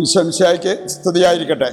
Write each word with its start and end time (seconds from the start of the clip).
ഈശംശായ്ക്ക് 0.00 0.88
സ്തുതിയായിരിക്കട്ടെ. 0.88 1.70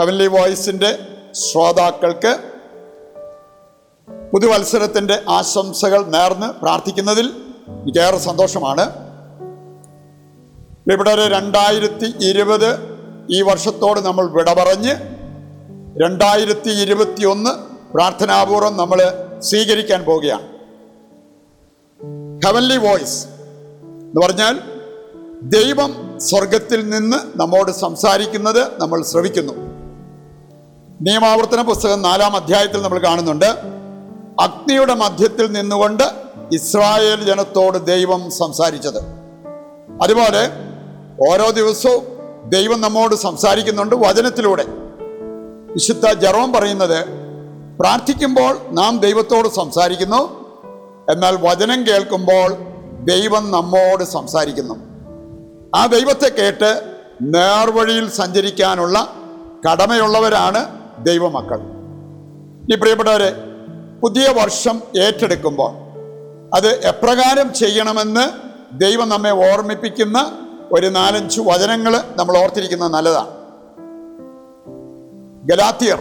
ഹെവൻലി 0.00 0.26
വോയിസിന്റെ 0.26 0.98
ശ്രോതാക്കൾക്ക് 1.32 2.38
പുതുവത്സരത്തിന്റെ 4.32 5.22
ആശംസകൾ 5.28 6.04
നേർന്ന് 6.04 6.46
പ്രാർത്ഥിക്കുന്നതിൽ 6.46 7.30
എനിക്കേറെ 7.68 8.18
സന്തോഷമാണ്. 8.18 8.84
ഇവിടെ 10.92 11.28
രണ്ടായിരത്തി 11.28 12.14
ഇരുപത് 12.20 12.68
ഈ 13.30 13.42
വർഷത്തോട് 13.42 14.00
നമ്മൾ 14.00 14.28
വിട 14.28 14.54
പറഞ്ഞ് 14.54 14.94
രണ്ടായിരത്തി 16.02 16.70
ഇരുപത്തി 16.70 17.24
ഒന്ന് 17.26 17.50
പ്രാർത്ഥനാപൂർവം 17.94 18.76
നമ്മൾ 18.76 18.98
സ്വീകരിക്കാൻ 19.38 20.04
പോവുകയാണ്. 20.04 20.46
ഹെവൻലി 22.46 22.76
വോയിസ് 22.76 23.26
എന്ന് 23.26 24.26
പറഞ്ഞാൽ 24.26 24.73
ദൈവം 25.52 26.18
സ്വർഗത്തിൽ 26.18 26.90
നിന്ന് 26.90 27.38
നമ്മോട് 27.38 27.70
സംസാരിക്കുന്നത് 27.70 28.80
നമ്മൾ 28.80 29.02
ശ്രവിക്കുന്നു. 29.02 29.52
നിയമാവർത്തന 31.00 31.62
പുസ്തകം 31.62 32.02
നാലാം 32.02 32.36
അധ്യായത്തിൽ 32.36 32.82
നമ്മൾ 32.82 32.98
കാണുന്നുണ്ട് 32.98 33.44
അഗ്നിയുടെ 34.40 34.94
മധ്യത്തിൽ 34.94 35.52
നിന്നുകൊണ്ട് 35.52 36.04
ഇസ്രായേൽ 36.52 37.24
ജനത്തോട് 37.24 37.84
ദൈവം 37.84 38.30
സംസാരിച്ചത്. 38.30 38.98
അതുപോലെ 40.02 40.50
ഓരോ 41.30 41.50
ദിവസവും 41.50 42.02
ദൈവം 42.48 42.80
നമ്മോട് 42.80 43.14
സംസാരിക്കുന്നുണ്ട് 43.14 43.96
വചനത്തിലൂടെ. 43.96 44.64
വിശുദ്ധ 45.72 46.12
ജെറോം 46.12 46.52
പറയുന്നത് 46.52 47.04
പ്രാർത്ഥിക്കുമ്പോൾ 47.78 48.58
നാം 48.70 48.98
ദൈവത്തോട് 48.98 49.48
സംസാരിക്കുന്നു 49.48 50.22
എന്നാൽ 51.12 51.36
വചനം 51.36 51.86
കേൾക്കുമ്പോൾ 51.86 52.54
ദൈവം 53.04 53.50
നമ്മോട് 53.50 54.04
സംസാരിക്കുന്നു. 54.04 54.93
ആ 55.76 55.86
ദൈവത്തെ 55.86 56.28
കേട്ട് 56.28 56.98
നേർവഴിയിൽ 57.22 58.08
സഞ്ചരിക്കാനുള്ള 58.10 58.98
കടമയുള്ളവരാണ് 59.70 60.60
ദൈവമക്കൾ. 61.04 61.60
ഈ 62.72 62.76
പ്രിയപ്പെട്ടവരെ 62.76 63.30
പുതിയ 64.02 64.28
വർഷം 64.28 64.82
ഏറ്റെടുക്കുമ്പോൾ 65.00 65.72
അത് 66.56 66.86
എപ്രകാരം 66.86 67.54
ചെയ്യണമെന്ന് 67.54 68.24
ദൈവം 68.78 69.08
നമ്മെ 69.08 69.30
ഓർമ്മിപ്പിക്കുന്ന 69.30 70.18
ഒരു 70.72 70.86
നാലഞ്ച് 70.86 71.40
വചനങ്ങൾ 71.40 71.94
നമ്മൾ 72.16 72.38
ഓർത്തിരിക്കുന്നത് 72.38 72.92
നല്ലതാണ്. 72.92 73.30
ഗലാത്തിയർ 75.44 75.98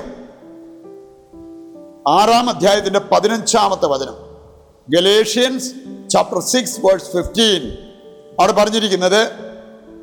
ആറാം 2.07 2.49
അധ്യായത്തിന്റെ 2.49 2.99
പതിനഞ്ചാമത്തെ 2.99 3.85
വചനം 3.85 4.16
Galatians 4.89 5.71
chapter 6.09 6.39
six 6.39 6.79
verse 6.85 7.11
fifteen 7.11 7.63
അവിടെ 8.39 8.51
പറഞ്ഞിരിക്കുന്നത് 8.51 9.53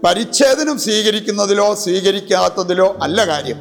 പരിച്ഛേദനം 0.05 0.79
സ്വീകരിക്കുന്നതിലോ 0.79 1.75
സ്വീകരിക്കാത്തതിലോ 1.75 2.97
അല്ല 3.03 3.27
കാര്യം. 3.27 3.57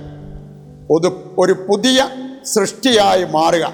ഒരു 0.91 1.35
ഒരു 1.37 1.53
പുതിയ 1.53 2.09
സൃഷ്ടിയായി 2.43 3.23
മാറുക. 3.23 3.71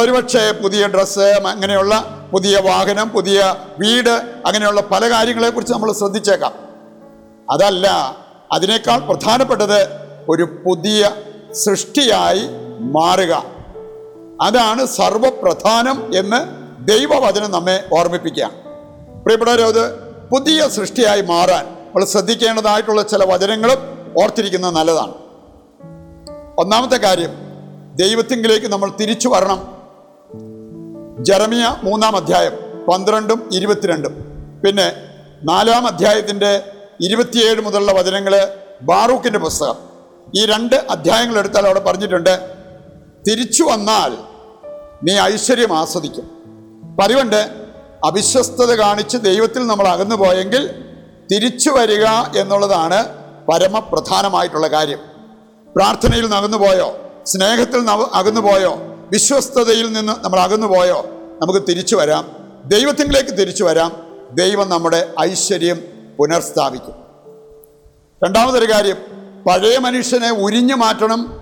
ഒരുപക്ഷെ 0.00 0.52
പുതിയ 0.52 0.86
ഡ്രസ്സ് 0.86 1.20
അങ്ങനെയുള്ള 1.20 2.20
പുതിയ 2.32 2.60
വാഹനം 2.64 3.08
പുതിയ 3.08 3.54
വീട് 3.78 4.10
അങ്ങനെയുള്ള 4.46 4.80
പല 4.80 5.10
കാര്യങ്ങളെക്കുറിച്ച് 5.10 5.74
നമ്മൾ 5.74 5.92
ശ്രദ്ധിച്ചേക്കാം. 5.92 6.52
അതല്ല 7.50 8.16
അതിനേക്കാൾ 8.52 8.98
പ്രധാനപ്പെട്ടത് 8.98 9.88
ഒരു 10.28 10.42
പുതിയ 10.66 11.10
സൃഷ്ടിയായി 11.52 12.42
മാറുക. 12.80 13.44
അതാണ് 14.42 14.86
സർവപ്രധാനം 14.86 16.12
എന്ന് 16.14 16.64
ദൈവവചനം 16.88 17.50
നമ്മെ 17.50 17.84
ഓർമ്മിപ്പിക്കുക. 17.92 18.50
പ്രിയപ്പെട്ടവരോ 19.22 19.68
അത് 19.68 20.03
പുതിയ 20.30 20.68
സൃഷ്ടിയായി 20.68 21.20
മാറാൻ 21.20 21.64
നമ്മൾ 21.66 22.04
ശ്രദ്ധിക്കേണ്ടതായിട്ടുള്ള 22.04 23.02
ചില 23.02 23.24
വചനങ്ങളും 23.24 23.78
ഓർത്തിരിക്കുന്നത് 24.22 24.74
നല്ലതാണ്. 24.74 25.14
ഒന്നാമത്തെ 26.58 26.96
കാര്യം 26.96 27.30
ദൈവത്തിങ്കിലേക്ക് 27.94 28.66
നമ്മൾ 28.66 28.90
തിരിച്ചു 29.00 29.28
വരണം. 29.28 29.76
ജറമിയ 31.24 31.76
മൂന്നാം 31.82 32.16
അധ്യായം 32.16 32.84
പന്ത്രണ്ടും 32.86 33.50
ഇരുപത്തിരണ്ടും. 33.52 34.14
പിന്നെ 34.66 34.92
നാലാം 35.44 35.86
അധ്യായത്തിന്റെ 35.86 36.62
ഇരുപത്തിയേഴ് 37.00 37.60
മുതലുള്ള 37.60 37.92
വചനങ്ങൾ 37.92 38.48
ബാറൂക്കിന്റെ 38.82 39.38
പുസ്തകം. 39.38 39.74
ഈ 40.34 40.46
രണ്ട് 40.46 40.76
അധ്യായങ്ങൾ 40.90 41.38
എടുത്താൽ 41.38 41.66
അവിടെ 41.66 41.80
പറഞ്ഞിട്ടുണ്ട് 41.80 42.50
തിരിച്ചു 43.28 43.62
വന്നാൽ 43.62 44.16
നീ 45.02 45.20
ഐശ്വര്യം 45.20 45.78
ആസ്വദിക്കും. 45.78 46.30
പതിവുണ്ട് 47.02 47.63
അവിശ്വസ്തത 48.04 48.74
കാണിച്ച് 48.74 49.16
ദൈവത്തിൽ 49.16 49.66
നമ്മൾ 49.66 49.88
അകന്നു 49.88 50.16
പോയെങ്കിൽ 50.16 50.84
തിരിച്ചു 51.32 51.70
വരിക 51.70 52.04
എന്നുള്ളതാണ് 52.36 53.04
പരമപ്രധാനമായിട്ടുള്ള 53.46 54.66
കാര്യം. 54.66 54.98
പ്രാർത്ഥനയിൽ 55.76 56.22
നിന്ന് 56.22 56.36
അകന്നു 56.36 56.56
പോയോ? 56.56 56.96
സ്നേഹത്തിൽ 57.26 57.90
അകന്നു 58.12 58.40
പോയോ? 58.40 58.74
വിശ്വസ്തതയിൽ 59.10 59.92
നിന്ന് 59.92 60.24
നമ്മൾ 60.24 60.40
അകന്നു 60.40 60.66
പോയോ? 60.66 61.06
നമുക്ക് 61.42 61.68
തിരിച്ചു 61.68 61.96
വരാം. 61.96 62.30
ദൈവത്തിലേക്ക് 62.64 63.30
തിരിച്ചു 63.30 63.64
വരാം. 63.64 64.06
ദൈവം 64.32 64.68
നമ്മുടെ 64.68 65.14
ഐശ്വര്യം 65.20 65.82
പുനർസ്ഥാപിക്കും. 66.18 66.94
രണ്ടാമതൊരു 68.24 68.72
കാര്യം 68.72 68.96
പഴയ 69.50 69.78
മനുഷ്യനെ 69.78 70.30
ഉരിഞ്ഞു 70.30 70.74
മാറ്റണം. 70.74 71.40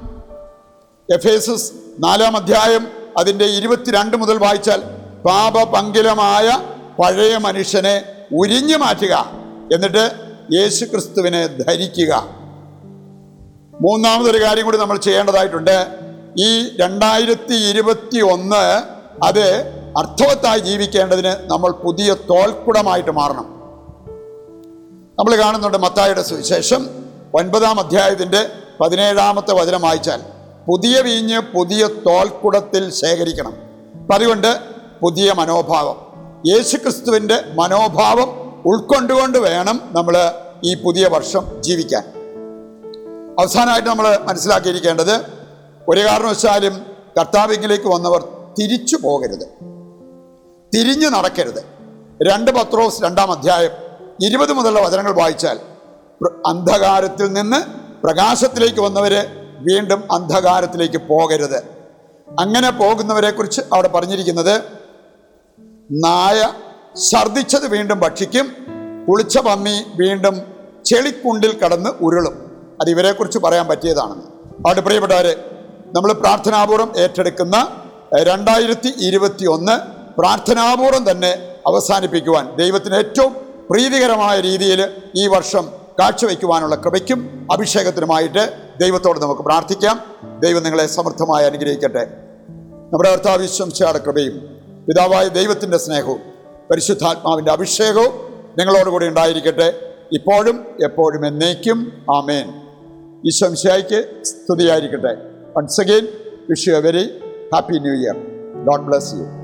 എഫേസസ് 1.15 1.73
നാലാം 1.99 2.37
അധ്യായം 2.37 2.89
അതിന്റെ 3.19 3.45
ഇരുപത്തിരണ്ട് 3.45 4.17
മുതൽ 4.17 4.39
വായിച്ചാൽ 4.39 5.02
പാപപങ്കിലമായ 5.25 6.59
പഴയ 7.03 7.37
മനുഷ്യനെ 7.37 8.05
ഉരിഞ്ഞു 8.37 8.77
മാറ്റുക. 8.77 9.31
എന്നിട്ട് 9.75 10.11
യേശു 10.55 10.85
ക്രിസ്തുവിനെ 10.85 11.47
ധരിക്കുക. 11.47 12.27
മൂന്നാമതൊരു 13.81 14.45
കാര്യം 14.45 14.65
കൂടി 14.65 14.77
നമ്മൾ 14.77 14.97
ചെയ്യേണ്ടതായിട്ടുണ്ട്. 14.97 15.87
ഈ 16.39 16.77
രണ്ടായിരത്തി 16.77 17.55
ഇരുപത്തി 17.55 18.21
ഒന്ന് 18.21 18.83
അത് 19.25 19.67
അർത്ഥവത്തായി 19.99 20.59
ജീവിക്കേണ്ടതിന് 20.59 21.35
നമ്മൾ 21.43 21.71
പുതിയ 21.71 22.17
തോൽക്കുടമായിട്ട് 22.31 23.11
മാറണം. 23.11 23.45
നമ്മൾ 25.19 25.37
കാണുന്നുണ്ട് 25.37 25.79
മത്തായുടെ 25.79 26.23
സുവിശേഷം 26.23 26.87
ഒൻപതാം 27.35 27.81
അധ്യായത്തിന്റെ 27.81 28.49
പതിനേഴാമത്തെ 28.81 29.55
വചനം 29.55 29.83
വായിച്ചാൽ 29.83 30.23
പുതിയ 30.69 31.01
വീഞ്ഞ് 31.01 31.39
പുതിയ 31.39 31.89
തോൽക്കുടത്തിൽ 32.07 32.91
ശേഖരിക്കണം. 32.91 33.53
അപ്പം 34.01 34.15
അതുകൊണ്ട് 34.15 34.72
പുതിയ 35.03 35.33
മനോഭാവം. 35.39 35.97
യേശുക്രിസ്തുവിന്റെ 36.47 37.45
മനോഭാവം 37.55 38.29
ഉൾക്കൊണ്ടുകൊണ്ട് 38.67 39.39
വേണം 39.39 39.81
നമ്മൾ 39.93 40.33
ഈ 40.65 40.75
പുതിയ 40.75 41.07
വർഷം 41.07 41.63
ജീവിക്കാൻ. 41.63 42.03
അവസാനമായിട്ട് 43.39 43.89
നമ്മൾ 43.89 44.19
മനസ്സിലാക്കിയിരിക്കേണ്ടത് 44.29 45.15
ഒരു 45.89 46.01
കാരണവശാലും 46.01 46.87
കർത്താവിങ്ങിലേക്ക് 47.19 47.89
വന്നവർ 47.89 48.29
തിരിച്ചു 48.59 48.97
പോകരുത്. 49.03 49.47
തിരിഞ്ഞു 50.75 51.09
നടക്കരുത്. 51.09 51.65
രണ്ട് 52.31 52.51
പത്രോസ് 52.51 53.03
രണ്ടാം 53.03 53.33
അധ്യായം 53.33 53.71
ഇരുപത് 54.23 54.53
മുതലുള്ള 54.53 54.81
വചനങ്ങൾ 54.81 55.13
വായിച്ചാൽ 55.13 55.59
അന്ധകാരത്തിൽ 56.47 57.33
നിന്ന് 57.33 57.61
പ്രകാശത്തിലേക്ക് 58.07 58.81
വന്നവരെ 58.81 59.27
വീണ്ടും 59.59 60.13
അന്ധകാരത്തിലേക്ക് 60.13 60.97
പോകരുത്. 60.97 61.59
അങ്ങനെ 62.41 62.71
പോകുന്നവരെക്കുറിച്ച് 62.71 63.61
അവിടെ 63.73 63.89
പറഞ്ഞിരിക്കുന്നത് 63.89 64.82
നായ 65.93 66.53
ഛർദിച്ചത് 67.11 67.69
വീണ്ടും 67.69 68.01
ഭക്ഷിക്കും. 68.01 68.55
കുളിച്ച 69.09 69.39
പമ്മി 69.39 69.83
വീണ്ടും 69.97 70.43
ചെളിക്കുണ്ടിൽ 70.85 71.59
കടന്ന് 71.59 71.91
ഉരുളും. 71.91 72.35
അത് 72.81 72.91
ഇവരെക്കുറിച്ച് 72.91 73.39
പറയാൻ 73.39 73.69
പറ്റിയതാണെന്ന്. 73.69 74.27
അവിടെ 74.69 74.81
പ്രിയപ്പെട്ടവരെ 74.81 75.45
നമ്മൾ 75.97 76.13
പ്രാർത്ഥനാപൂർവം 76.13 76.93
ഏറ്റെടുക്കുന്ന 76.97 77.69
രണ്ടായിരത്തി 78.15 78.95
ഇരുപത്തി 78.97 79.47
ഒന്ന് 79.47 79.73
പ്രാർത്ഥനാപൂർവം 80.21 81.11
തന്നെ 81.11 81.57
അവസാനിപ്പിക്കുവാൻ 81.67 82.57
ദൈവത്തിന് 82.57 82.95
ഏറ്റവും 82.95 83.33
പ്രീതികരമായ 83.71 84.41
രീതിയിൽ 84.41 84.91
ഈ 85.17 85.27
വർഷം 85.27 85.73
കാഴ്ചവെക്കുവാനുള്ള 86.01 86.75
കൃപയ്ക്കും 86.75 87.49
അഭിഷേകത്തിനുമായിട്ട് 87.53 88.53
ദൈവത്തോട് 88.81 89.21
നമുക്ക് 89.21 89.41
പ്രാർത്ഥിക്കാം. 89.41 90.01
ദൈവം 90.41 90.63
നിങ്ങളെ 90.63 90.87
സമൃദ്ധമായി 90.87 91.45
അനുഗ്രഹിക്കട്ടെ. 91.47 92.07
നമ്മുടെ 92.93 93.11
കർത്താവിശ്വംശയുടെ 93.11 93.99
കൃപയും 93.99 94.52
പിതാവായ 94.89 95.29
ദൈവത്തിന്റെ 95.29 95.79
സ്നേഹവും 95.79 96.21
പരിശുദ്ധാത്മാവിന്റെ 96.71 97.53
അഭിഷേകവും 97.53 98.13
നിങ്ങളോടുകൂടി 98.59 99.07
ഉണ്ടായിരിക്കട്ടെ. 99.07 99.95
ഇപ്പോഴും 100.13 100.65
എപ്പോഴും 100.85 101.27
എന്നേക്കും. 101.27 101.93
ആമേൻ. 102.17 102.47
ഈശ്വംശയ്ക്ക് 103.27 104.25
സ്തുതിയായിരിക്കട്ടെ. 104.25 105.17
Once 105.57 105.81
again 105.81 106.07
wish 106.51 106.69
you 106.69 106.75
a 106.75 106.81
very 106.81 107.19
happy 107.55 107.79
new 107.79 107.93
year 107.93 108.15
God 108.65 108.81
bless 108.81 109.15
you 109.15 109.42